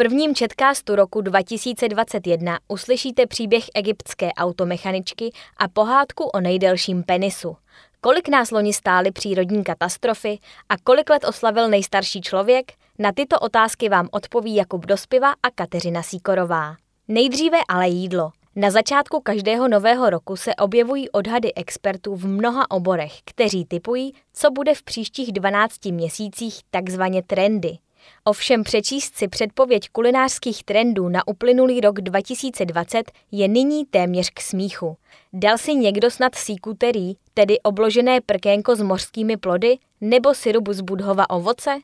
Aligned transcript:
prvním 0.00 0.34
četkástu 0.34 0.96
roku 0.96 1.20
2021 1.20 2.58
uslyšíte 2.68 3.26
příběh 3.26 3.64
egyptské 3.74 4.32
automechaničky 4.32 5.30
a 5.56 5.68
pohádku 5.68 6.24
o 6.24 6.40
nejdelším 6.40 7.02
penisu. 7.02 7.56
Kolik 8.00 8.28
nás 8.28 8.50
loni 8.50 8.72
stály 8.72 9.10
přírodní 9.12 9.64
katastrofy 9.64 10.38
a 10.68 10.78
kolik 10.84 11.10
let 11.10 11.24
oslavil 11.24 11.68
nejstarší 11.68 12.20
člověk? 12.20 12.72
Na 12.98 13.12
tyto 13.12 13.38
otázky 13.38 13.88
vám 13.88 14.08
odpoví 14.12 14.54
Jakub 14.54 14.86
Dospiva 14.86 15.34
a 15.42 15.50
Kateřina 15.54 16.02
Síkorová. 16.02 16.76
Nejdříve 17.08 17.58
ale 17.68 17.88
jídlo. 17.88 18.30
Na 18.56 18.70
začátku 18.70 19.20
každého 19.20 19.68
nového 19.68 20.10
roku 20.10 20.36
se 20.36 20.54
objevují 20.54 21.10
odhady 21.10 21.54
expertů 21.54 22.16
v 22.16 22.26
mnoha 22.26 22.70
oborech, 22.70 23.12
kteří 23.24 23.64
typují, 23.64 24.14
co 24.32 24.50
bude 24.50 24.74
v 24.74 24.82
příštích 24.82 25.32
12 25.32 25.84
měsících 25.84 26.60
takzvaně 26.70 27.22
trendy. 27.22 27.78
Ovšem 28.24 28.64
přečíst 28.64 29.16
si 29.16 29.28
předpověď 29.28 29.88
kulinářských 29.92 30.64
trendů 30.64 31.08
na 31.08 31.28
uplynulý 31.28 31.80
rok 31.80 32.00
2020 32.00 33.12
je 33.32 33.48
nyní 33.48 33.84
téměř 33.84 34.30
k 34.30 34.40
smíchu. 34.40 34.96
Dal 35.32 35.58
si 35.58 35.74
někdo 35.74 36.10
snad 36.10 36.34
síkuterí, 36.34 37.16
tedy 37.34 37.60
obložené 37.60 38.20
prkénko 38.20 38.76
s 38.76 38.82
mořskými 38.82 39.36
plody, 39.36 39.78
nebo 40.00 40.34
syrup 40.34 40.68
z 40.68 40.80
budhova 40.80 41.30
ovoce? 41.30 41.78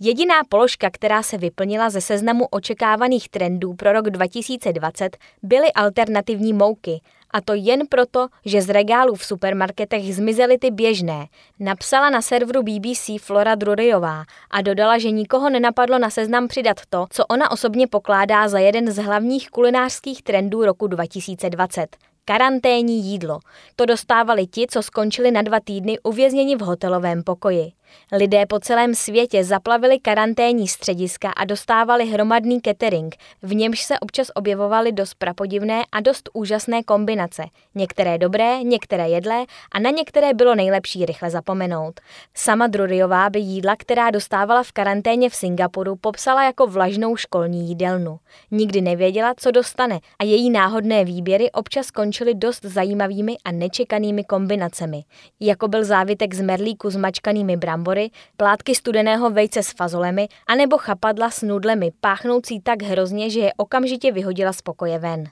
Jediná 0.00 0.34
položka, 0.48 0.90
která 0.90 1.22
se 1.22 1.38
vyplnila 1.38 1.90
ze 1.90 2.00
seznamu 2.00 2.46
očekávaných 2.50 3.28
trendů 3.28 3.74
pro 3.74 3.92
rok 3.92 4.10
2020, 4.10 5.16
byly 5.42 5.72
alternativní 5.72 6.52
mouky, 6.52 7.00
a 7.34 7.40
to 7.40 7.54
jen 7.54 7.86
proto, 7.86 8.28
že 8.44 8.62
z 8.62 8.68
regálů 8.68 9.14
v 9.14 9.24
supermarketech 9.24 10.14
zmizely 10.14 10.58
ty 10.58 10.70
běžné, 10.70 11.26
napsala 11.60 12.10
na 12.10 12.22
serveru 12.22 12.62
BBC 12.62 13.10
Flora 13.20 13.54
Druryová 13.54 14.24
a 14.50 14.62
dodala, 14.62 14.98
že 14.98 15.10
nikoho 15.10 15.50
nenapadlo 15.50 15.98
na 15.98 16.10
seznam 16.10 16.48
přidat 16.48 16.76
to, 16.90 17.06
co 17.10 17.26
ona 17.26 17.50
osobně 17.50 17.86
pokládá 17.86 18.48
za 18.48 18.58
jeden 18.58 18.92
z 18.92 18.96
hlavních 18.96 19.50
kulinářských 19.50 20.22
trendů 20.22 20.64
roku 20.64 20.86
2020 20.86 21.96
karanténní 22.24 23.04
jídlo. 23.04 23.38
To 23.76 23.86
dostávali 23.86 24.46
ti, 24.46 24.66
co 24.70 24.82
skončili 24.82 25.30
na 25.30 25.42
dva 25.42 25.60
týdny 25.60 25.98
uvězněni 26.02 26.56
v 26.56 26.60
hotelovém 26.60 27.22
pokoji. 27.22 27.72
Lidé 28.12 28.46
po 28.46 28.60
celém 28.60 28.94
světě 28.94 29.44
zaplavili 29.44 29.98
karanténní 29.98 30.68
střediska 30.68 31.30
a 31.30 31.44
dostávali 31.44 32.06
hromadný 32.06 32.60
catering, 32.60 33.14
v 33.42 33.54
němž 33.54 33.82
se 33.82 33.98
občas 34.00 34.26
objevovaly 34.34 34.92
dost 34.92 35.14
prapodivné 35.14 35.82
a 35.92 36.00
dost 36.00 36.30
úžasné 36.32 36.82
kombinace. 36.82 37.42
Některé 37.74 38.18
dobré, 38.18 38.62
některé 38.62 39.08
jedlé 39.08 39.44
a 39.72 39.78
na 39.78 39.90
některé 39.90 40.34
bylo 40.34 40.54
nejlepší 40.54 41.06
rychle 41.06 41.30
zapomenout. 41.30 42.00
Sama 42.34 42.66
Druryová 42.66 43.30
by 43.30 43.38
jídla, 43.38 43.76
která 43.76 44.10
dostávala 44.10 44.62
v 44.62 44.72
karanténě 44.72 45.30
v 45.30 45.34
Singapuru, 45.34 45.96
popsala 45.96 46.44
jako 46.44 46.66
vlažnou 46.66 47.16
školní 47.16 47.68
jídelnu. 47.68 48.18
Nikdy 48.50 48.80
nevěděla, 48.80 49.34
co 49.36 49.50
dostane 49.50 50.00
a 50.18 50.24
její 50.24 50.50
náhodné 50.50 51.04
výběry 51.04 51.50
občas 51.52 51.86
skončily 51.86 52.34
dost 52.34 52.64
zajímavými 52.64 53.36
a 53.44 53.52
nečekanými 53.52 54.24
kombinacemi. 54.24 55.04
Jako 55.40 55.68
byl 55.68 55.84
závitek 55.84 56.34
z 56.34 56.40
merlíku 56.40 56.90
s 56.90 56.96
mačkanými 56.96 57.56
brambory, 57.56 57.83
brambory, 57.84 58.10
plátky 58.36 58.74
studeného 58.74 59.30
vejce 59.30 59.62
s 59.62 59.70
fazolemi 59.70 60.28
anebo 60.46 60.78
chapadla 60.78 61.30
s 61.30 61.42
nudlemi, 61.42 61.90
páchnoucí 62.00 62.60
tak 62.60 62.82
hrozně, 62.82 63.30
že 63.30 63.40
je 63.40 63.52
okamžitě 63.56 64.12
vyhodila 64.12 64.52
z 64.52 64.62
pokoje 64.62 64.98
ven. 64.98 65.24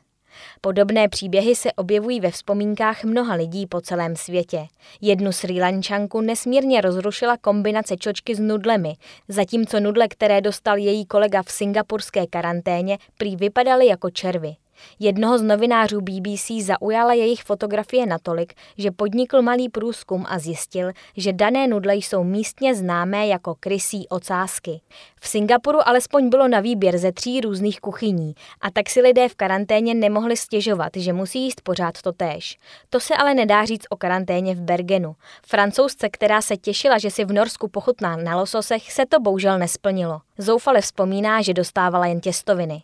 Podobné 0.60 1.08
příběhy 1.08 1.54
se 1.54 1.72
objevují 1.72 2.20
ve 2.20 2.30
vzpomínkách 2.30 3.04
mnoha 3.04 3.34
lidí 3.34 3.66
po 3.66 3.80
celém 3.80 4.16
světě. 4.16 4.66
Jednu 5.00 5.32
Sri 5.32 5.60
Lančanku 5.60 6.20
nesmírně 6.20 6.80
rozrušila 6.80 7.36
kombinace 7.36 7.96
čočky 7.96 8.34
s 8.34 8.40
nudlemi, 8.40 8.94
zatímco 9.28 9.80
nudle, 9.80 10.08
které 10.08 10.40
dostal 10.40 10.78
její 10.78 11.06
kolega 11.06 11.42
v 11.42 11.52
singapurské 11.52 12.26
karanténě, 12.26 12.98
prý 13.18 13.36
vypadaly 13.36 13.86
jako 13.86 14.10
červy. 14.10 14.54
Jednoho 15.00 15.38
z 15.38 15.42
novinářů 15.42 16.00
BBC 16.00 16.50
zaujala 16.60 17.12
jejich 17.12 17.42
fotografie 17.42 18.06
natolik, 18.06 18.54
že 18.78 18.90
podnikl 18.90 19.42
malý 19.42 19.68
průzkum 19.68 20.24
a 20.28 20.38
zjistil, 20.38 20.92
že 21.16 21.32
dané 21.32 21.68
nudle 21.68 21.94
jsou 21.94 22.24
místně 22.24 22.74
známé 22.74 23.26
jako 23.26 23.54
krysí 23.60 24.08
ocásky. 24.08 24.80
V 25.20 25.28
Singapuru 25.28 25.88
alespoň 25.88 26.28
bylo 26.28 26.48
na 26.48 26.60
výběr 26.60 26.98
ze 26.98 27.12
tří 27.12 27.40
různých 27.40 27.80
kuchyní 27.80 28.34
a 28.60 28.70
tak 28.70 28.90
si 28.90 29.00
lidé 29.00 29.28
v 29.28 29.34
karanténě 29.34 29.94
nemohli 29.94 30.36
stěžovat, 30.36 30.92
že 30.96 31.12
musí 31.12 31.42
jíst 31.42 31.60
pořád 31.60 32.02
to 32.02 32.12
též. 32.12 32.58
To 32.90 33.00
se 33.00 33.14
ale 33.14 33.34
nedá 33.34 33.64
říct 33.64 33.86
o 33.90 33.96
karanténě 33.96 34.54
v 34.54 34.60
Bergenu. 34.60 35.16
Francouzce, 35.46 36.08
která 36.08 36.42
se 36.42 36.56
těšila, 36.56 36.98
že 36.98 37.10
si 37.10 37.24
v 37.24 37.32
Norsku 37.32 37.68
pochutná 37.68 38.16
na 38.16 38.36
lososech, 38.36 38.92
se 38.92 39.06
to 39.06 39.20
bohužel 39.20 39.58
nesplnilo. 39.58 40.20
Zoufale 40.38 40.80
vzpomíná, 40.80 41.42
že 41.42 41.54
dostávala 41.54 42.06
jen 42.06 42.20
těstoviny. 42.20 42.82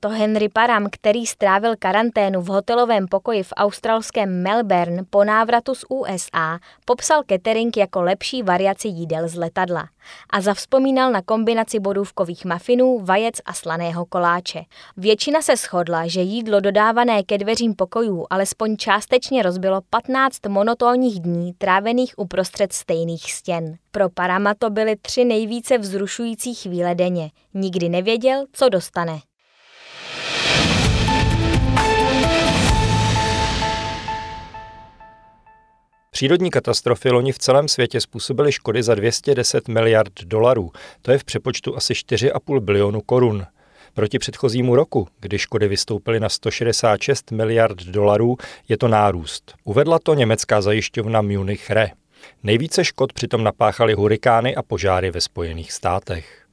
To 0.00 0.08
Henry 0.08 0.48
Param, 0.48 0.86
který 0.92 1.26
strávil 1.26 1.74
karanténu 1.78 2.40
v 2.40 2.46
hotelovém 2.46 3.06
pokoji 3.06 3.42
v 3.42 3.52
australském 3.56 4.42
Melbourne 4.42 5.04
po 5.10 5.24
návratu 5.24 5.74
z 5.74 5.84
USA, 5.88 6.58
popsal 6.84 7.22
catering 7.30 7.76
jako 7.76 8.02
lepší 8.02 8.42
variaci 8.42 8.88
jídel 8.88 9.28
z 9.28 9.34
letadla 9.34 9.88
a 10.30 10.40
zavzpomínal 10.40 11.12
na 11.12 11.22
kombinaci 11.22 11.80
bodůvkových 11.80 12.44
mafinů, 12.44 12.98
vajec 12.98 13.34
a 13.44 13.52
slaného 13.52 14.06
koláče. 14.06 14.62
Většina 14.96 15.42
se 15.42 15.56
shodla, 15.56 16.06
že 16.06 16.20
jídlo 16.20 16.60
dodávané 16.60 17.22
ke 17.22 17.38
dveřím 17.38 17.74
pokojů 17.74 18.26
alespoň 18.30 18.76
částečně 18.76 19.42
rozbilo 19.42 19.80
15 19.90 20.46
monotónních 20.48 21.20
dní 21.20 21.52
trávených 21.52 22.14
uprostřed 22.16 22.72
stejných 22.72 23.32
stěn. 23.32 23.76
Pro 23.90 24.08
Parama 24.08 24.54
to 24.58 24.70
byly 24.70 24.96
tři 24.96 25.24
nejvíce 25.24 25.78
vzrušující 25.78 26.54
chvíle 26.54 26.94
denně. 26.94 27.30
Nikdy 27.54 27.88
nevěděl, 27.88 28.46
co 28.52 28.68
dostane. 28.68 29.18
Přírodní 36.18 36.50
katastrofy 36.50 37.10
loni 37.10 37.32
v 37.32 37.38
celém 37.38 37.68
světě 37.68 38.00
způsobily 38.00 38.52
škody 38.52 38.82
za 38.82 38.94
210 38.94 39.68
miliard 39.68 40.12
dolarů, 40.24 40.72
to 41.02 41.12
je 41.12 41.18
v 41.18 41.24
přepočtu 41.24 41.76
asi 41.76 41.92
4,5 41.92 42.60
bilionu 42.60 43.00
korun. 43.00 43.46
Proti 43.94 44.18
předchozímu 44.18 44.76
roku, 44.76 45.08
kdy 45.20 45.38
škody 45.38 45.68
vystoupily 45.68 46.20
na 46.20 46.28
166 46.28 47.30
miliard 47.30 47.82
dolarů, 47.82 48.36
je 48.68 48.76
to 48.76 48.88
nárůst. 48.88 49.54
Uvedla 49.64 49.98
to 49.98 50.14
německá 50.14 50.60
zajišťovna 50.60 51.22
Munich 51.22 51.70
Re. 51.70 51.90
Nejvíce 52.42 52.84
škod 52.84 53.12
přitom 53.12 53.44
napáchaly 53.44 53.94
hurikány 53.94 54.56
a 54.56 54.62
požáry 54.62 55.10
ve 55.10 55.20
Spojených 55.20 55.72
státech. 55.72 56.47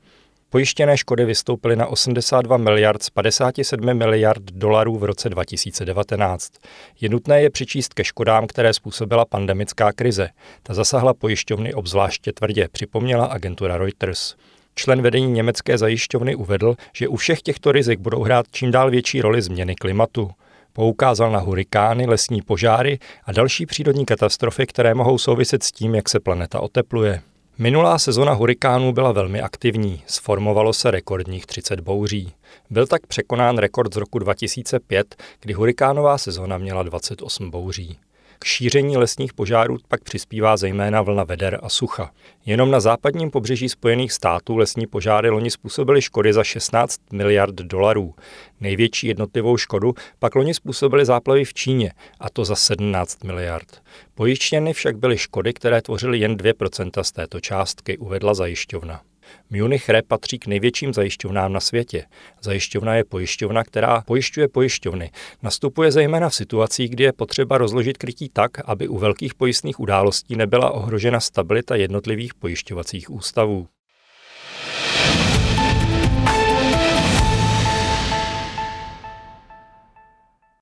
Pojištěné 0.49 0.97
škody 0.97 1.25
vystoupily 1.25 1.75
na 1.75 1.87
82 1.87 2.57
miliard 2.57 3.03
z 3.03 3.09
57 3.09 3.93
miliard 3.93 4.43
dolarů 4.43 4.97
v 4.97 5.03
roce 5.03 5.29
2019. 5.29 6.53
Je 7.01 7.09
nutné 7.09 7.41
je 7.41 7.49
přičíst 7.49 7.93
ke 7.93 8.03
škodám, 8.03 8.47
které 8.47 8.73
způsobila 8.73 9.25
pandemická 9.25 9.93
krize. 9.93 10.29
Ta 10.63 10.73
zasahla 10.73 11.13
pojišťovny 11.13 11.73
obzvláště 11.73 12.33
tvrdě, 12.33 12.67
připomněla 12.71 13.25
agentura 13.25 13.77
Reuters. 13.77 14.35
Člen 14.75 15.01
vedení 15.01 15.31
německé 15.31 15.77
zajišťovny 15.77 16.35
uvedl, 16.35 16.75
že 16.93 17.07
u 17.07 17.15
všech 17.15 17.41
těchto 17.41 17.71
rizik 17.71 17.99
budou 17.99 18.23
hrát 18.23 18.45
čím 18.51 18.71
dál 18.71 18.91
větší 18.91 19.21
roli 19.21 19.41
změny 19.41 19.75
klimatu. 19.75 20.31
Poukázal 20.73 21.31
na 21.31 21.39
hurikány, 21.39 22.05
lesní 22.05 22.41
požáry 22.41 22.99
a 23.23 23.31
další 23.31 23.65
přírodní 23.65 24.05
katastrofy, 24.05 24.65
které 24.65 24.93
mohou 24.93 25.17
souviset 25.17 25.63
s 25.63 25.71
tím, 25.71 25.95
jak 25.95 26.09
se 26.09 26.19
planeta 26.19 26.59
otepluje. 26.59 27.21
Minulá 27.57 27.99
sezona 27.99 28.33
hurikánů 28.33 28.93
byla 28.93 29.11
velmi 29.11 29.41
aktivní, 29.41 30.03
sformovalo 30.07 30.73
se 30.73 30.91
rekordních 30.91 31.45
30 31.45 31.79
bouří. 31.79 32.33
Byl 32.69 32.87
tak 32.87 33.07
překonán 33.07 33.57
rekord 33.57 33.93
z 33.93 33.97
roku 33.97 34.19
2005, 34.19 35.15
kdy 35.41 35.53
hurikánová 35.53 36.17
sezona 36.17 36.57
měla 36.57 36.83
28 36.83 37.51
bouří. 37.51 37.97
K 38.39 38.45
šíření 38.45 38.97
lesních 38.97 39.33
požárů 39.33 39.77
pak 39.87 40.03
přispívá 40.03 40.57
zejména 40.57 41.01
vlna 41.01 41.23
veder 41.23 41.59
a 41.63 41.69
sucha. 41.69 42.11
Jenom 42.45 42.71
na 42.71 42.79
západním 42.79 43.31
pobřeží 43.31 43.69
Spojených 43.69 44.11
států 44.11 44.57
lesní 44.57 44.87
požáry 44.87 45.29
loni 45.29 45.51
způsobily 45.51 46.01
škody 46.01 46.33
za 46.33 46.43
16 46.43 47.01
miliard 47.11 47.55
dolarů. 47.55 48.15
Největší 48.59 49.07
jednotlivou 49.07 49.57
škodu 49.57 49.93
pak 50.19 50.35
loni 50.35 50.53
způsobily 50.53 51.05
záplavy 51.05 51.45
v 51.45 51.53
Číně, 51.53 51.91
a 52.19 52.29
to 52.29 52.45
za 52.45 52.55
17 52.55 53.23
miliard. 53.23 53.81
Pojištěny 54.15 54.73
však 54.73 54.97
byly 54.97 55.17
škody, 55.17 55.53
které 55.53 55.81
tvořily 55.81 56.19
jen 56.19 56.35
2% 56.35 57.03
z 57.03 57.11
této 57.11 57.39
částky, 57.39 57.97
uvedla 57.97 58.33
zajišťovna. 58.33 59.01
Munich 59.49 59.89
Re 59.89 60.01
patří 60.01 60.39
k 60.39 60.47
největším 60.47 60.93
zajišťovnám 60.93 61.53
na 61.53 61.59
světě. 61.59 62.05
Zajišťovna 62.41 62.95
je 62.95 63.03
pojišťovna, 63.03 63.63
která 63.63 64.01
pojišťuje 64.01 64.47
pojišťovny. 64.47 65.11
Nastupuje 65.43 65.91
zejména 65.91 66.29
v 66.29 66.35
situacích, 66.35 66.89
kdy 66.89 67.03
je 67.03 67.13
potřeba 67.13 67.57
rozložit 67.57 67.97
krytí 67.97 68.29
tak, 68.33 68.51
aby 68.65 68.87
u 68.87 68.97
velkých 68.97 69.33
pojistných 69.33 69.79
událostí 69.79 70.35
nebyla 70.35 70.71
ohrožena 70.71 71.19
stabilita 71.19 71.75
jednotlivých 71.75 72.33
pojišťovacích 72.33 73.11
ústavů. 73.11 73.67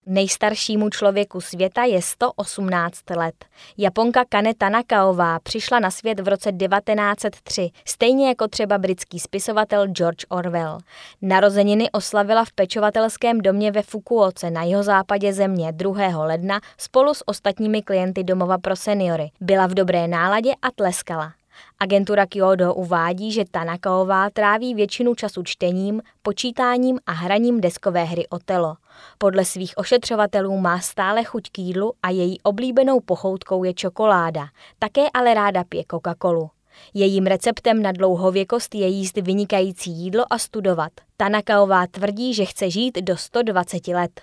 Nejstaršímu 0.06 0.90
člověku 0.90 1.42
světa 1.42 1.84
je 1.84 2.02
118 2.02 3.10
let. 3.10 3.46
Japonka 3.78 4.26
Kane 4.30 4.54
Tanakaová 4.54 5.40
přišla 5.40 5.80
na 5.80 5.92
svět 5.92 6.20
v 6.20 6.28
roce 6.28 6.52
1903, 6.52 7.70
stejně 7.86 8.28
jako 8.28 8.48
třeba 8.48 8.78
britský 8.78 9.20
spisovatel 9.20 9.88
George 9.88 10.26
Orwell. 10.30 10.78
Narozeniny 11.22 11.92
oslavila 11.92 12.46
v 12.46 12.52
pečovatelském 12.52 13.42
domě 13.42 13.72
ve 13.72 13.82
Fukuoce 13.82 14.52
na 14.52 14.64
jeho 14.64 14.84
západě 14.84 15.34
země 15.34 15.72
2. 15.72 16.26
ledna 16.26 16.60
spolu 16.78 17.14
s 17.14 17.28
ostatními 17.28 17.82
klienty 17.82 18.24
domova 18.24 18.58
pro 18.58 18.76
seniory. 18.76 19.32
Byla 19.42 19.68
v 19.68 19.74
dobré 19.74 20.08
náladě 20.08 20.52
a 20.62 20.72
tleskala. 20.72 21.34
Agentura 21.80 22.26
Kyodo 22.26 22.74
uvádí, 22.74 23.32
že 23.32 23.44
Tanakaová 23.52 24.30
tráví 24.30 24.76
většinu 24.76 25.16
času 25.16 25.44
čtením, 25.44 26.02
počítáním 26.22 27.00
a 27.06 27.12
hraním 27.12 27.62
deskové 27.62 28.04
hry 28.04 28.28
Otelo. 28.28 28.76
Podle 29.18 29.46
svých 29.46 29.74
ošetřovatelů 29.78 30.58
má 30.58 30.80
stále 30.80 31.24
chuť 31.24 31.50
k 31.52 31.60
jídlu 31.60 31.94
a 32.04 32.10
její 32.10 32.42
oblíbenou 32.42 33.00
pochoutkou 33.00 33.64
je 33.64 33.74
čokoláda. 33.74 34.48
Také 34.80 35.02
ale 35.14 35.34
ráda 35.34 35.64
pije 35.64 35.84
Coca-Colu. 35.84 36.50
Jejím 36.94 37.26
receptem 37.26 37.82
na 37.82 37.92
dlouhověkost 37.92 38.76
je 38.76 38.88
jíst 38.88 39.18
vynikající 39.18 39.92
jídlo 39.92 40.34
a 40.34 40.38
studovat. 40.38 40.92
Tanakaová 41.18 41.88
tvrdí, 41.88 42.34
že 42.34 42.46
chce 42.46 42.70
žít 42.70 42.98
do 43.02 43.18
120 43.18 43.88
let. 43.88 44.22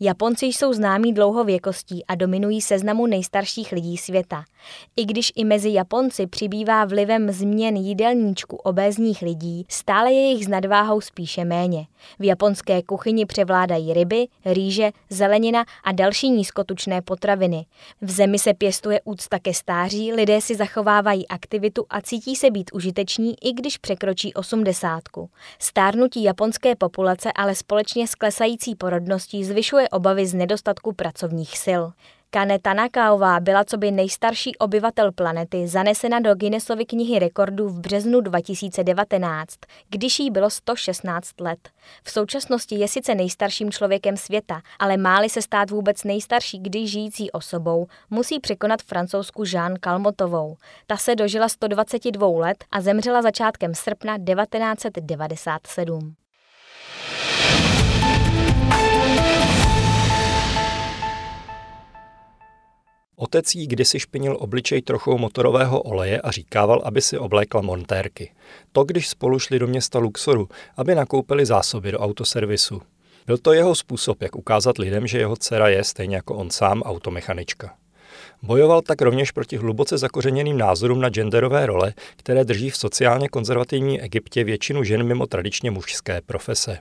Japonci 0.00 0.46
jsou 0.46 0.72
známí 0.72 1.12
dlouhověkostí 1.12 2.06
a 2.06 2.14
dominují 2.14 2.60
seznamu 2.60 3.06
nejstarších 3.06 3.72
lidí 3.72 3.96
světa. 3.96 4.44
I 4.96 5.04
když 5.04 5.32
i 5.36 5.44
mezi 5.44 5.72
Japonci 5.72 6.26
přibývá 6.26 6.84
vlivem 6.84 7.32
změn 7.32 7.76
jídelníčku 7.76 8.56
obézních 8.56 9.22
lidí, 9.22 9.66
stále 9.68 10.12
je 10.12 10.32
jich 10.32 10.44
s 10.44 10.48
nadváhou 10.48 11.00
spíše 11.00 11.44
méně. 11.44 11.86
V 12.18 12.24
japonské 12.24 12.82
kuchyni 12.82 13.26
převládají 13.26 13.92
ryby, 13.92 14.26
rýže, 14.44 14.90
zelenina 15.10 15.64
a 15.84 15.92
další 15.92 16.30
nízkotučné 16.30 17.02
potraviny. 17.02 17.66
V 18.00 18.10
zemi 18.10 18.38
se 18.38 18.54
pěstuje 18.54 19.00
úcta 19.04 19.38
ke 19.38 19.54
stáří, 19.54 20.12
lidé 20.12 20.40
si 20.40 20.54
zachovávají 20.54 21.28
aktivitu 21.28 21.86
a 21.90 22.00
cítí 22.00 22.36
se 22.36 22.50
být 22.50 22.70
užiteční, 22.72 23.34
i 23.44 23.52
když 23.52 23.78
překročí 23.78 24.34
osmdesátku. 24.34 25.30
Stárnutí 25.58 26.22
japonské 26.22 26.76
populace 26.76 27.32
ale 27.32 27.54
společně 27.54 28.08
s 28.08 28.14
klesající 28.14 28.74
porodností 28.74 29.44
zvyšuje 29.44 29.85
obavy 29.88 30.26
z 30.26 30.34
nedostatku 30.34 30.92
pracovních 30.92 31.58
sil. 31.64 31.82
Kane 32.30 32.58
Tanakaová 32.58 33.40
byla 33.40 33.64
co 33.64 33.76
by 33.76 33.90
nejstarší 33.90 34.56
obyvatel 34.56 35.12
planety 35.12 35.68
zanesena 35.68 36.20
do 36.20 36.34
Guinnessovy 36.34 36.84
knihy 36.84 37.18
rekordů 37.18 37.68
v 37.68 37.80
březnu 37.80 38.20
2019, 38.20 39.54
když 39.88 40.18
jí 40.18 40.30
bylo 40.30 40.50
116 40.50 41.40
let. 41.40 41.68
V 42.02 42.10
současnosti 42.10 42.74
je 42.74 42.88
sice 42.88 43.14
nejstarším 43.14 43.70
člověkem 43.70 44.16
světa, 44.16 44.60
ale 44.78 44.96
máli 44.96 45.28
se 45.28 45.42
stát 45.42 45.70
vůbec 45.70 46.04
nejstarší 46.04 46.58
kdy 46.58 46.86
žijící 46.86 47.30
osobou, 47.30 47.86
musí 48.10 48.40
překonat 48.40 48.82
francouzsku 48.82 49.42
Jean 49.46 49.74
Kalmotovou. 49.80 50.56
Ta 50.86 50.96
se 50.96 51.16
dožila 51.16 51.48
122 51.48 52.28
let 52.28 52.64
a 52.70 52.80
zemřela 52.80 53.22
začátkem 53.22 53.74
srpna 53.74 54.16
1997. 54.18 56.25
Otec 63.16 63.54
jí 63.54 63.66
kdysi 63.66 64.00
špinil 64.00 64.36
obličej 64.40 64.82
trochou 64.82 65.18
motorového 65.18 65.82
oleje 65.82 66.20
a 66.20 66.30
říkával, 66.30 66.82
aby 66.84 67.02
si 67.02 67.18
oblékla 67.18 67.60
montérky. 67.60 68.32
To, 68.72 68.84
když 68.84 69.08
spolu 69.08 69.38
šli 69.38 69.58
do 69.58 69.66
města 69.66 69.98
Luxoru, 69.98 70.48
aby 70.76 70.94
nakoupili 70.94 71.46
zásoby 71.46 71.92
do 71.92 71.98
autoservisu. 71.98 72.82
Byl 73.26 73.38
to 73.38 73.52
jeho 73.52 73.74
způsob, 73.74 74.22
jak 74.22 74.36
ukázat 74.36 74.78
lidem, 74.78 75.06
že 75.06 75.18
jeho 75.18 75.36
dcera 75.36 75.68
je, 75.68 75.84
stejně 75.84 76.16
jako 76.16 76.34
on 76.34 76.50
sám, 76.50 76.82
automechanička. 76.82 77.74
Bojoval 78.42 78.82
tak 78.82 79.02
rovněž 79.02 79.30
proti 79.30 79.56
hluboce 79.56 79.98
zakořeněným 79.98 80.58
názorům 80.58 81.00
na 81.00 81.08
genderové 81.08 81.66
role, 81.66 81.94
které 82.16 82.44
drží 82.44 82.70
v 82.70 82.76
sociálně 82.76 83.28
konzervativní 83.28 84.02
Egyptě 84.02 84.44
většinu 84.44 84.84
žen 84.84 85.02
mimo 85.02 85.26
tradičně 85.26 85.70
mužské 85.70 86.20
profese. 86.20 86.78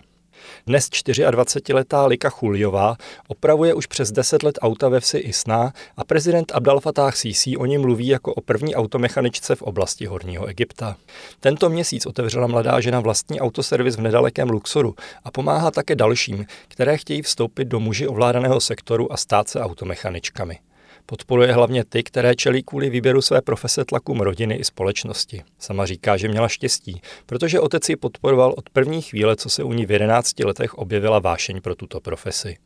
Dnes 0.68 0.90
24-letá 0.90 2.06
Lika 2.06 2.30
Chuliová 2.30 2.96
opravuje 3.28 3.74
už 3.74 3.86
přes 3.86 4.12
10 4.12 4.44
let 4.44 4.60
auta 4.62 4.90
ve 4.90 5.00
vsi 5.00 5.18
Isná 5.18 5.74
a 5.98 6.04
prezident 6.04 6.52
Abdel 6.56 6.80
Fattah 6.80 7.16
Sisi 7.16 7.58
o 7.58 7.66
ní 7.66 7.78
mluví 7.78 8.08
jako 8.08 8.34
o 8.34 8.42
první 8.42 8.76
automechaničce 8.76 9.56
v 9.56 9.62
oblasti 9.62 10.06
Horního 10.06 10.46
Egypta. 10.46 10.98
Tento 11.40 11.70
měsíc 11.70 12.06
otevřela 12.06 12.48
mladá 12.48 12.80
žena 12.80 13.00
vlastní 13.00 13.42
autoservis 13.42 13.96
v 13.96 14.02
nedalekém 14.02 14.50
Luxoru 14.50 14.96
a 15.24 15.32
pomáhá 15.32 15.72
také 15.72 15.96
dalším, 15.96 16.46
které 16.68 16.98
chtějí 16.98 17.22
vstoupit 17.22 17.66
do 17.66 17.80
muži 17.80 18.08
ovládaného 18.08 18.62
sektoru 18.62 19.14
a 19.14 19.18
stát 19.18 19.50
se 19.50 19.62
automechaničkami. 19.62 20.60
Podporuje 21.06 21.54
hlavně 21.54 21.84
ty, 21.86 22.04
které 22.04 22.36
čelí 22.36 22.64
kvůli 22.64 22.90
výběru 22.90 23.22
své 23.22 23.42
profese 23.42 23.86
tlakům 23.86 24.22
rodiny 24.22 24.56
i 24.56 24.64
společnosti. 24.64 25.44
Sama 25.60 25.86
říká, 25.86 26.18
že 26.18 26.28
měla 26.28 26.48
štěstí, 26.48 27.02
protože 27.26 27.60
otec 27.60 27.90
ji 27.90 27.96
podporoval 27.96 28.54
od 28.58 28.70
první 28.70 29.02
chvíle, 29.02 29.36
co 29.36 29.50
se 29.50 29.64
u 29.64 29.74
ní 29.74 29.86
v 29.86 29.92
11 29.92 30.40
letech 30.40 30.74
objevila 30.74 31.20
vášeň 31.20 31.62
pro 31.62 31.76
tuto 31.76 32.00
profesi. 32.00 32.58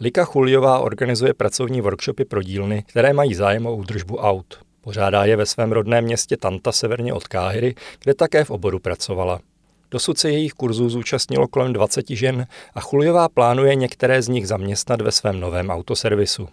Lika 0.00 0.24
Chuliová 0.24 0.78
organizuje 0.78 1.34
pracovní 1.34 1.80
workshopy 1.80 2.24
pro 2.24 2.42
dílny, 2.42 2.84
které 2.86 3.12
mají 3.12 3.34
zájem 3.34 3.66
o 3.66 3.76
údržbu 3.76 4.16
aut. 4.16 4.58
Pořádá 4.80 5.24
je 5.24 5.36
ve 5.36 5.46
svém 5.46 5.72
rodném 5.72 6.04
městě 6.04 6.36
Tanta 6.36 6.72
severně 6.72 7.12
od 7.12 7.28
Káhyry, 7.28 7.74
kde 8.02 8.14
také 8.14 8.44
v 8.44 8.50
oboru 8.50 8.78
pracovala. 8.78 9.40
Dosud 9.90 10.18
se 10.18 10.30
jejich 10.30 10.52
kurzů 10.52 10.88
zúčastnilo 10.88 11.48
kolem 11.48 11.72
20 11.72 12.10
žen 12.10 12.46
a 12.74 12.80
Chuljová 12.80 13.28
plánuje 13.28 13.74
některé 13.74 14.22
z 14.22 14.28
nich 14.28 14.48
zaměstnat 14.48 15.00
ve 15.00 15.12
svém 15.12 15.40
novém 15.40 15.70
autoservisu. 15.70 16.48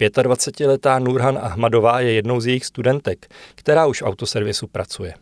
25-letá 0.00 0.98
Nurhan 0.98 1.38
Ahmadová 1.42 2.00
je 2.00 2.12
jednou 2.12 2.40
z 2.40 2.46
jejich 2.46 2.64
studentek, 2.64 3.34
která 3.54 3.86
už 3.86 4.02
v 4.02 4.04
autoservisu 4.04 4.66
pracuje. 4.66 5.14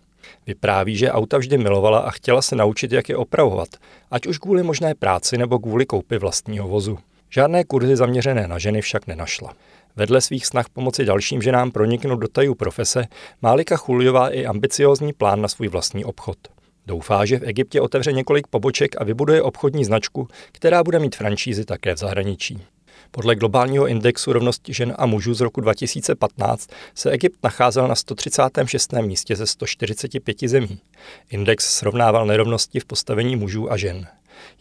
Vypráví, 0.47 0.97
že 0.97 1.13
auta 1.13 1.39
vždy 1.39 1.59
milovala 1.59 1.99
a 1.99 2.11
chtěla 2.11 2.43
se 2.43 2.57
naučit, 2.57 2.93
jak 2.93 3.09
je 3.09 3.17
opravovat, 3.17 3.69
ať 4.11 4.27
už 4.27 4.39
kvůli 4.39 4.63
možné 4.63 4.95
práci 4.95 5.39
nebo 5.39 5.59
kvůli 5.59 5.87
koupi 5.87 6.19
vlastního 6.19 6.69
vozu. 6.69 6.99
Žádné 7.31 7.65
kurzy 7.65 7.97
zaměřené 7.97 8.49
na 8.49 8.59
ženy 8.59 8.81
však 8.81 9.07
nenašla. 9.07 9.53
Vedle 9.97 10.21
svých 10.21 10.47
snah 10.47 10.69
pomoci 10.69 11.05
dalším 11.05 11.43
ženám 11.43 11.71
proniknout 11.71 12.21
do 12.21 12.29
tajů 12.29 12.55
profese, 12.55 13.05
má 13.43 13.53
Lika 13.53 13.77
Chuljová 13.77 14.29
i 14.29 14.47
ambiciózní 14.47 15.13
plán 15.13 15.41
na 15.41 15.49
svůj 15.49 15.69
vlastní 15.69 16.05
obchod. 16.05 16.39
Doufá, 16.89 17.25
že 17.25 17.39
v 17.39 17.43
Egyptě 17.43 17.81
otevře 17.81 18.13
několik 18.13 18.47
poboček 18.47 19.01
a 19.01 19.05
vybuduje 19.05 19.43
obchodní 19.43 19.85
značku, 19.85 20.29
která 20.53 20.85
bude 20.85 20.99
mít 20.99 21.17
franšízy 21.17 21.65
také 21.65 21.95
v 21.95 21.99
zahraničí. 21.99 22.63
Podle 23.11 23.37
globálního 23.37 23.87
indexu 23.87 24.33
rovnosti 24.33 24.75
žen 24.75 24.95
a 24.99 25.07
mužů 25.07 25.35
z 25.35 25.41
roku 25.41 25.61
2015 25.61 26.71
se 26.95 27.11
Egypt 27.11 27.39
nacházel 27.45 27.89
na 27.89 27.95
136. 27.95 28.93
místě 28.93 29.37
ze 29.37 29.47
145 29.47 30.37
zemí. 30.47 30.81
Index 31.31 31.77
srovnával 31.77 32.27
nerovnosti 32.27 32.81
v 32.81 32.85
postavení 32.85 33.37
mužů 33.37 33.73
a 33.73 33.77
žen. 33.77 34.07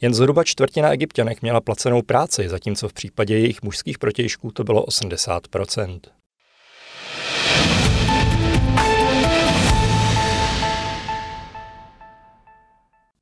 Jen 0.02 0.14
zhruba 0.14 0.44
čtvrtina 0.44 0.92
egyptianek 0.92 1.42
měla 1.42 1.62
placenou 1.62 2.02
práci, 2.02 2.50
zatímco 2.50 2.90
v 2.90 2.94
případě 2.94 3.38
jejich 3.38 3.62
mužských 3.62 3.98
protějšků 3.98 4.52
to 4.52 4.64
bylo 4.64 4.84
80 4.84 5.48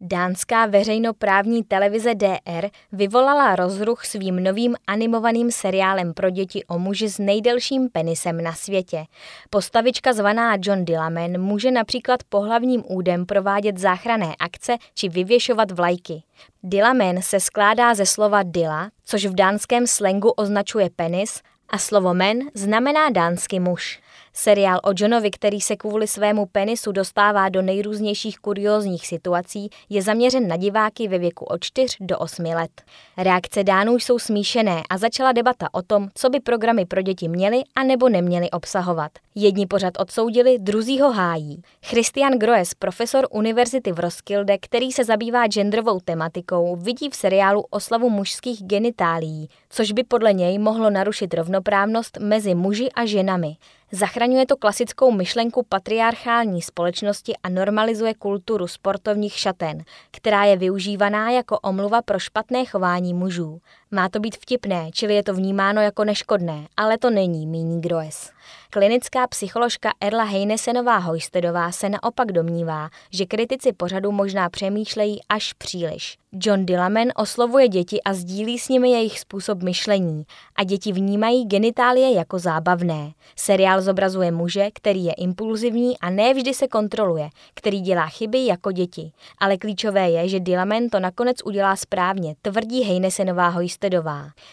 Dánská 0.07 0.65
veřejnoprávní 0.65 1.63
televize 1.63 2.15
DR 2.15 2.67
vyvolala 2.91 3.55
rozruch 3.55 4.05
svým 4.05 4.43
novým 4.43 4.75
animovaným 4.87 5.51
seriálem 5.51 6.13
pro 6.13 6.29
děti 6.29 6.65
o 6.65 6.79
muži 6.79 7.09
s 7.09 7.19
nejdelším 7.19 7.89
penisem 7.89 8.43
na 8.43 8.53
světě. 8.53 9.05
Postavička 9.49 10.13
zvaná 10.13 10.57
John 10.61 10.85
Dillaman 10.85 11.41
může 11.41 11.71
například 11.71 12.19
pohlavním 12.29 12.83
údem 12.87 13.25
provádět 13.25 13.77
záchranné 13.77 14.35
akce 14.39 14.77
či 14.93 15.09
vyvěšovat 15.09 15.71
vlajky. 15.71 16.23
Dillaman 16.63 17.21
se 17.21 17.39
skládá 17.39 17.95
ze 17.95 18.05
slova 18.05 18.43
dilla, 18.43 18.89
což 19.05 19.25
v 19.25 19.35
dánském 19.35 19.87
slengu 19.87 20.29
označuje 20.29 20.89
penis, 20.95 21.41
a 21.69 21.77
slovo 21.77 22.13
men 22.13 22.39
znamená 22.53 23.09
dánsky 23.09 23.59
muž. 23.59 23.99
Seriál 24.33 24.79
o 24.83 24.91
Johnovi, 24.95 25.31
který 25.31 25.61
se 25.61 25.75
kvůli 25.75 26.07
svému 26.07 26.45
penisu 26.45 26.91
dostává 26.91 27.49
do 27.49 27.61
nejrůznějších 27.61 28.39
kuriózních 28.39 29.07
situací, 29.07 29.69
je 29.89 30.01
zaměřen 30.01 30.47
na 30.47 30.57
diváky 30.57 31.07
ve 31.07 31.17
věku 31.17 31.45
od 31.45 31.63
4 31.63 31.97
do 31.99 32.17
8 32.17 32.43
let. 32.43 32.81
Reakce 33.17 33.63
Dánů 33.63 33.95
jsou 33.95 34.19
smíšené 34.19 34.83
a 34.89 34.97
začala 34.97 35.31
debata 35.31 35.67
o 35.71 35.81
tom, 35.81 36.09
co 36.13 36.29
by 36.29 36.39
programy 36.39 36.85
pro 36.85 37.01
děti 37.01 37.27
měly 37.27 37.63
a 37.75 37.83
nebo 37.83 38.09
neměly 38.09 38.51
obsahovat. 38.51 39.11
Jedni 39.35 39.67
pořad 39.67 39.93
odsoudili, 39.99 40.59
druzí 40.59 40.99
ho 40.99 41.11
hájí. 41.11 41.61
Christian 41.85 42.33
Groes, 42.33 42.73
profesor 42.73 43.27
univerzity 43.31 43.91
v 43.91 43.99
Roskilde, 43.99 44.57
který 44.57 44.91
se 44.91 45.03
zabývá 45.03 45.47
genderovou 45.47 45.99
tematikou, 45.99 46.75
vidí 46.75 47.09
v 47.09 47.15
seriálu 47.15 47.65
oslavu 47.69 48.09
mužských 48.09 48.63
genitálií, 48.63 49.49
což 49.69 49.91
by 49.91 50.03
podle 50.03 50.33
něj 50.33 50.57
mohlo 50.57 50.89
narušit 50.89 51.33
rovnoprávnost 51.33 52.17
mezi 52.19 52.55
muži 52.55 52.89
a 52.91 53.05
ženami. 53.05 53.57
Zachraňuje 53.91 54.45
to 54.45 54.57
klasickou 54.57 55.11
myšlenku 55.11 55.63
patriarchální 55.69 56.61
společnosti 56.61 57.33
a 57.43 57.49
normalizuje 57.49 58.13
kulturu 58.13 58.67
sportovních 58.67 59.33
šaten, 59.33 59.83
která 60.11 60.43
je 60.43 60.57
využívaná 60.57 61.31
jako 61.31 61.59
omluva 61.59 62.01
pro 62.01 62.19
špatné 62.19 62.65
chování 62.65 63.13
mužů. 63.13 63.61
Má 63.95 64.09
to 64.09 64.19
být 64.19 64.35
vtipné, 64.37 64.89
čili 64.93 65.15
je 65.15 65.23
to 65.23 65.33
vnímáno 65.33 65.81
jako 65.81 66.03
neškodné, 66.03 66.67
ale 66.77 66.97
to 66.97 67.09
není, 67.09 67.47
míní 67.47 67.81
Groes. 67.81 68.31
Klinická 68.69 69.27
psycholožka 69.27 69.91
Erla 70.01 70.23
Heinesenová 70.23 70.97
Hojstedová 70.97 71.71
se 71.71 71.89
naopak 71.89 72.31
domnívá, 72.31 72.89
že 73.11 73.25
kritici 73.25 73.73
pořadu 73.73 74.11
možná 74.11 74.49
přemýšlejí 74.49 75.19
až 75.29 75.53
příliš. 75.53 76.17
John 76.31 76.65
Dillaman 76.65 77.07
oslovuje 77.15 77.67
děti 77.67 78.01
a 78.03 78.13
sdílí 78.13 78.59
s 78.59 78.69
nimi 78.69 78.89
jejich 78.89 79.19
způsob 79.19 79.63
myšlení 79.63 80.23
a 80.55 80.63
děti 80.63 80.91
vnímají 80.91 81.45
genitálie 81.45 82.13
jako 82.13 82.39
zábavné. 82.39 83.11
Seriál 83.35 83.81
zobrazuje 83.81 84.31
muže, 84.31 84.69
který 84.73 85.05
je 85.05 85.13
impulzivní 85.13 85.99
a 85.99 86.09
ne 86.09 86.33
vždy 86.33 86.53
se 86.53 86.67
kontroluje, 86.67 87.29
který 87.53 87.81
dělá 87.81 88.05
chyby 88.05 88.45
jako 88.45 88.71
děti. 88.71 89.11
Ale 89.37 89.57
klíčové 89.57 90.09
je, 90.09 90.29
že 90.29 90.39
Dillaman 90.39 90.89
to 90.89 90.99
nakonec 90.99 91.37
udělá 91.45 91.75
správně, 91.75 92.35
tvrdí 92.41 92.83
Heinesenová 92.83 93.47
Hojstedová. 93.47 93.84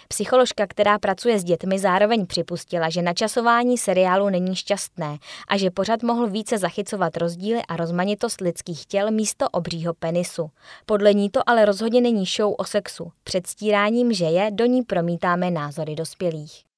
Psycholožka, 0.08 0.66
která 0.66 0.98
pracuje 0.98 1.38
s 1.38 1.44
dětmi, 1.44 1.78
zároveň 1.78 2.26
připustila, 2.26 2.90
že 2.90 3.02
načasování 3.02 3.78
seriálu 3.78 4.28
není 4.28 4.56
šťastné 4.56 5.18
a 5.48 5.56
že 5.56 5.70
pořad 5.70 6.02
mohl 6.02 6.26
více 6.26 6.58
zachycovat 6.58 7.16
rozdíly 7.16 7.62
a 7.68 7.76
rozmanitost 7.76 8.40
lidských 8.40 8.86
těl 8.86 9.10
místo 9.10 9.48
obřího 9.48 9.94
penisu. 9.94 10.50
Podle 10.86 11.14
ní 11.14 11.30
to 11.30 11.40
ale 11.46 11.64
rozhodně 11.64 12.00
není 12.00 12.24
show 12.26 12.54
o 12.58 12.64
sexu. 12.64 13.12
Předstíráním, 13.24 14.12
že 14.12 14.24
je, 14.24 14.50
do 14.50 14.66
ní 14.66 14.82
promítáme 14.82 15.50
názory 15.50 15.94
dospělých. 15.94 16.71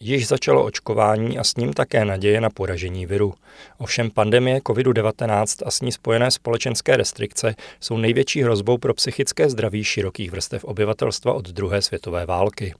Již 0.00 0.28
začalo 0.28 0.64
očkování 0.64 1.38
a 1.38 1.44
s 1.44 1.56
ním 1.56 1.72
také 1.72 2.04
naděje 2.04 2.40
na 2.40 2.50
poražení 2.50 3.06
viru. 3.06 3.34
Ovšem 3.78 4.10
pandemie 4.10 4.58
COVID-19 4.58 5.66
a 5.66 5.70
s 5.70 5.80
ní 5.80 5.92
spojené 5.92 6.30
společenské 6.30 6.96
restrikce 6.96 7.54
jsou 7.80 7.96
největší 7.96 8.42
hrozbou 8.42 8.78
pro 8.78 8.94
psychické 8.94 9.50
zdraví 9.50 9.84
širokých 9.84 10.30
vrstev 10.30 10.64
obyvatelstva 10.64 11.32
od 11.32 11.48
druhé 11.48 11.82
světové 11.82 12.26
války. 12.26 12.74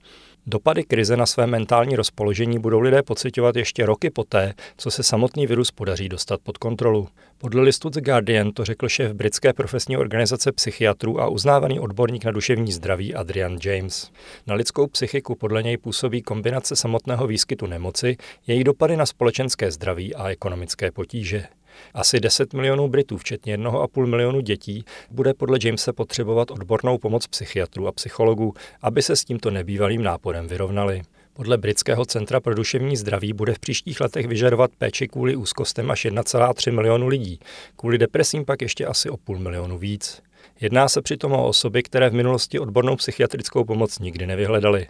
Dopady 0.49 0.83
krize 0.83 1.17
na 1.17 1.25
své 1.25 1.47
mentální 1.47 1.95
rozpoložení 1.95 2.59
budou 2.59 2.79
lidé 2.79 3.03
pocitovat 3.03 3.55
ještě 3.55 3.85
roky 3.85 4.09
poté, 4.09 4.53
co 4.77 4.91
se 4.91 5.03
samotný 5.03 5.47
virus 5.47 5.71
podaří 5.71 6.09
dostat 6.09 6.41
pod 6.43 6.57
kontrolu. 6.57 7.07
Podle 7.37 7.61
listu 7.61 7.89
The 7.89 8.01
Guardian 8.01 8.51
to 8.51 8.65
řekl 8.65 8.89
šéf 8.89 9.13
britské 9.13 9.53
profesní 9.53 9.97
organizace 9.97 10.51
psychiatrů 10.51 11.21
a 11.21 11.27
uznávaný 11.27 11.79
odborník 11.79 12.25
na 12.25 12.31
duševní 12.31 12.71
zdraví 12.71 13.15
Adrian 13.15 13.57
James. 13.63 14.11
Na 14.47 14.55
lidskou 14.55 14.87
psychiku 14.87 15.35
podle 15.35 15.63
něj 15.63 15.77
působí 15.77 16.21
kombinace 16.21 16.75
samotného 16.75 17.27
výskytu 17.27 17.65
nemoci, 17.65 18.17
její 18.47 18.63
dopady 18.63 18.97
na 18.97 19.05
společenské 19.05 19.71
zdraví 19.71 20.15
a 20.15 20.29
ekonomické 20.29 20.91
potíže. 20.91 21.47
Asi 21.93 22.19
10 22.19 22.53
milionů 22.53 22.87
Britů, 22.87 23.17
včetně 23.17 23.57
1,5 23.57 24.05
milionu 24.05 24.41
dětí, 24.41 24.85
bude 25.11 25.33
podle 25.33 25.59
Jamese 25.63 25.93
potřebovat 25.93 26.51
odbornou 26.51 26.97
pomoc 26.97 27.27
psychiatrů 27.27 27.87
a 27.87 27.91
psychologů, 27.91 28.53
aby 28.81 29.01
se 29.01 29.15
s 29.15 29.25
tímto 29.25 29.51
nebývalým 29.51 30.03
náporem 30.03 30.47
vyrovnali. 30.47 31.01
Podle 31.33 31.57
Britského 31.57 32.05
centra 32.05 32.39
pro 32.39 32.55
duševní 32.55 32.97
zdraví 32.97 33.33
bude 33.33 33.53
v 33.53 33.59
příštích 33.59 34.01
letech 34.01 34.27
vyžadovat 34.27 34.71
péči 34.77 35.07
kvůli 35.07 35.35
úzkostem 35.35 35.91
až 35.91 36.05
1,3 36.05 36.71
milionu 36.71 37.07
lidí, 37.07 37.39
kvůli 37.75 37.97
depresím 37.97 38.45
pak 38.45 38.61
ještě 38.61 38.85
asi 38.85 39.09
o 39.09 39.17
půl 39.17 39.39
milionu 39.39 39.77
víc. 39.77 40.21
Jedná 40.61 40.89
se 40.89 41.01
přitom 41.01 41.31
o 41.31 41.47
osoby, 41.47 41.83
které 41.83 42.09
v 42.09 42.13
minulosti 42.13 42.59
odbornou 42.59 42.95
psychiatrickou 42.95 43.63
pomoc 43.63 43.99
nikdy 43.99 44.27
nevyhledaly. 44.27 44.87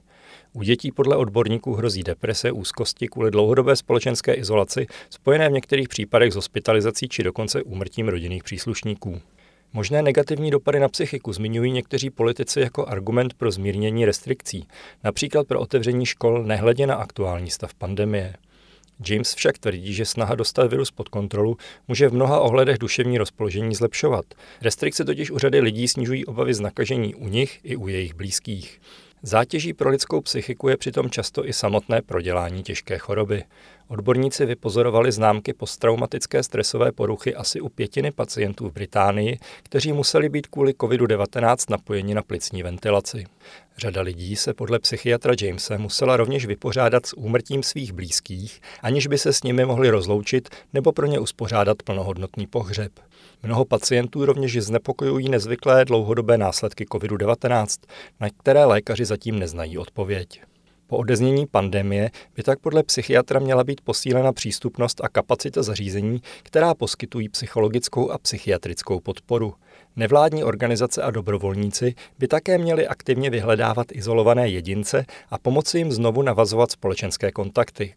U 0.53 0.61
dětí 0.61 0.91
podle 0.91 1.15
odborníků 1.15 1.73
hrozí 1.73 2.03
deprese, 2.03 2.51
úzkosti 2.51 3.07
kvůli 3.07 3.31
dlouhodobé 3.31 3.75
společenské 3.75 4.33
izolaci, 4.33 4.87
spojené 5.09 5.49
v 5.49 5.51
některých 5.51 5.89
případech 5.89 6.33
s 6.33 6.35
hospitalizací 6.35 7.09
či 7.09 7.23
dokonce 7.23 7.63
úmrtím 7.63 8.07
rodinných 8.07 8.43
příslušníků. 8.43 9.21
Možné 9.73 10.01
negativní 10.01 10.51
dopady 10.51 10.79
na 10.79 10.89
psychiku 10.89 11.33
zmiňují 11.33 11.71
někteří 11.71 12.09
politici 12.09 12.59
jako 12.59 12.85
argument 12.85 13.33
pro 13.33 13.51
zmírnění 13.51 14.05
restrikcí, 14.05 14.67
například 15.03 15.47
pro 15.47 15.59
otevření 15.59 16.05
škol 16.05 16.43
nehledě 16.43 16.87
na 16.87 16.95
aktuální 16.95 17.49
stav 17.49 17.73
pandemie. 17.73 18.33
James 19.09 19.35
však 19.35 19.57
tvrdí, 19.57 19.93
že 19.93 20.05
snaha 20.05 20.35
dostat 20.35 20.69
virus 20.69 20.91
pod 20.91 21.09
kontrolu 21.09 21.57
může 21.87 22.09
v 22.09 22.13
mnoha 22.13 22.39
ohledech 22.39 22.77
duševní 22.77 23.17
rozpoložení 23.17 23.75
zlepšovat. 23.75 24.25
Restrikce 24.61 25.05
totiž 25.05 25.31
u 25.31 25.37
řady 25.37 25.59
lidí 25.59 25.87
snižují 25.87 26.25
obavy 26.25 26.53
z 26.53 26.59
nakažení 26.59 27.15
u 27.15 27.27
nich 27.27 27.59
i 27.63 27.75
u 27.75 27.87
jejich 27.87 28.13
blízkých. 28.13 28.81
Zátěží 29.21 29.73
pro 29.73 29.89
lidskou 29.89 30.21
psychiku 30.21 30.69
je 30.69 30.77
přitom 30.77 31.09
často 31.09 31.47
i 31.47 31.53
samotné 31.53 32.01
prodělání 32.01 32.63
těžké 32.63 32.97
choroby. 32.97 33.43
Odborníci 33.89 34.45
vypozorovali 34.45 35.11
známky 35.11 35.53
posttraumatické 35.53 36.43
stresové 36.43 36.91
poruchy 36.91 37.35
asi 37.35 37.61
u 37.61 37.69
pětiny 37.69 38.11
pacientů 38.11 38.69
v 38.69 38.73
Británii, 38.73 39.39
kteří 39.63 39.93
museli 39.93 40.29
být 40.29 40.47
kvůli 40.47 40.73
COVID-19 40.73 41.55
napojeni 41.69 42.13
na 42.13 42.21
plicní 42.21 42.63
ventilaci. 42.63 43.25
Řada 43.77 44.01
lidí 44.01 44.35
se 44.35 44.53
podle 44.53 44.79
psychiatra 44.79 45.33
Jamese 45.41 45.77
musela 45.77 46.17
rovněž 46.17 46.45
vypořádat 46.45 47.05
s 47.05 47.17
úmrtím 47.17 47.63
svých 47.63 47.93
blízkých, 47.93 48.61
aniž 48.81 49.07
by 49.07 49.17
se 49.17 49.33
s 49.33 49.43
nimi 49.43 49.65
mohli 49.65 49.89
rozloučit 49.89 50.49
nebo 50.73 50.91
pro 50.91 51.05
ně 51.05 51.19
uspořádat 51.19 51.83
plnohodnotný 51.83 52.47
pohřeb. 52.47 52.91
Mnoho 53.43 53.65
pacientů 53.65 54.25
rovněž 54.25 54.57
znepokojují 54.63 55.29
nezvyklé 55.29 55.85
dlouhodobé 55.85 56.37
následky 56.37 56.85
COVID-19, 56.85 57.83
na 58.19 58.27
které 58.29 58.65
lékaři 58.65 59.05
zatím 59.05 59.39
neznají 59.39 59.77
odpověď. 59.77 60.41
Po 60.87 60.97
odeznění 60.97 61.47
pandemie 61.47 62.11
by 62.35 62.43
tak 62.43 62.59
podle 62.59 62.83
psychiatra 62.83 63.39
měla 63.39 63.63
být 63.63 63.81
posílena 63.81 64.33
přístupnost 64.33 65.01
a 65.03 65.09
kapacita 65.09 65.63
zařízení, 65.63 66.21
která 66.43 66.73
poskytují 66.73 67.29
psychologickou 67.29 68.11
a 68.11 68.17
psychiatrickou 68.17 68.99
podporu. 68.99 69.53
Nevládní 69.95 70.43
organizace 70.43 71.01
a 71.01 71.11
dobrovolníci 71.11 71.95
by 72.19 72.27
také 72.27 72.57
měli 72.57 72.87
aktivně 72.87 73.29
vyhledávat 73.29 73.87
izolované 73.91 74.49
jedince 74.49 75.05
a 75.29 75.37
pomoci 75.37 75.77
jim 75.77 75.91
znovu 75.91 76.21
navazovat 76.21 76.71
společenské 76.71 77.31
kontakty. 77.31 77.93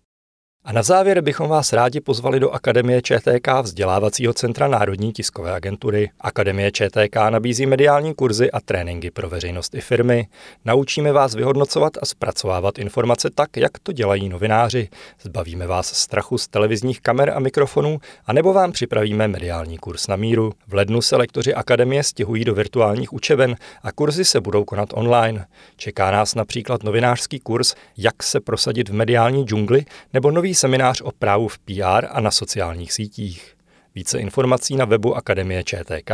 A 0.64 0.72
na 0.72 0.82
závěr 0.82 1.20
bychom 1.20 1.48
vás 1.48 1.72
rádi 1.72 2.00
pozvali 2.00 2.40
do 2.40 2.50
Akademie 2.50 3.02
ČTK 3.02 3.48
vzdělávacího 3.62 4.32
centra 4.32 4.68
Národní 4.68 5.12
tiskové 5.12 5.52
agentury. 5.52 6.10
Akademie 6.20 6.72
ČTK 6.72 7.16
nabízí 7.30 7.66
mediální 7.66 8.14
kurzy 8.14 8.50
a 8.50 8.60
tréninky 8.60 9.10
pro 9.10 9.28
veřejnost 9.28 9.74
i 9.74 9.80
firmy. 9.80 10.28
Naučíme 10.64 11.12
vás 11.12 11.34
vyhodnocovat 11.34 11.92
a 12.02 12.06
zpracovávat 12.06 12.78
informace 12.78 13.30
tak, 13.34 13.56
jak 13.56 13.78
to 13.82 13.92
dělají 13.92 14.28
novináři. 14.28 14.88
Zbavíme 15.22 15.66
vás 15.66 15.86
strachu 15.86 16.38
z 16.38 16.48
televizních 16.48 17.00
kamer 17.00 17.30
a 17.30 17.38
mikrofonů, 17.38 17.98
anebo 18.26 18.52
vám 18.52 18.72
připravíme 18.72 19.28
mediální 19.28 19.78
kurz 19.78 20.06
na 20.06 20.16
míru. 20.16 20.52
V 20.68 20.74
lednu 20.74 21.02
se 21.02 21.16
lektoři 21.16 21.54
Akademie 21.54 22.02
stěhují 22.02 22.44
do 22.44 22.54
virtuálních 22.54 23.12
učeben 23.12 23.56
a 23.82 23.92
kurzy 23.92 24.24
se 24.24 24.40
budou 24.40 24.64
konat 24.64 24.88
online. 24.92 25.46
Čeká 25.76 26.10
nás 26.10 26.34
například 26.34 26.82
novinářský 26.82 27.40
kurz 27.40 27.74
Jak 27.96 28.22
se 28.22 28.40
prosadit 28.40 28.88
v 28.88 28.94
mediální 28.94 29.44
džungli 29.44 29.84
nebo 30.12 30.30
nový 30.30 30.49
seminář 30.54 31.00
o 31.00 31.12
právu 31.12 31.48
v 31.48 31.58
PR 31.58 32.06
a 32.10 32.20
na 32.20 32.30
sociálních 32.30 32.92
sítích. 32.92 33.56
Více 33.94 34.18
informací 34.18 34.76
na 34.76 34.84
webu 34.84 35.16
Akademie 35.16 35.64
ČTK 35.64 36.10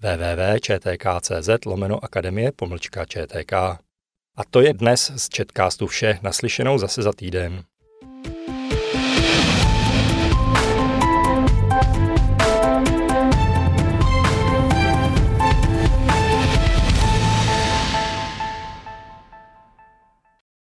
www.čtk.cz 0.00 1.64
lomeno 1.66 2.04
akademie 2.04 2.52
pomlčka 2.52 3.04
ČTK. 3.04 3.52
A 4.36 4.44
to 4.50 4.60
je 4.60 4.72
dnes 4.72 5.12
z 5.16 5.28
Četkástu 5.28 5.86
vše, 5.86 6.18
naslyšenou 6.22 6.78
zase 6.78 7.02
za 7.02 7.12
týden. 7.12 7.64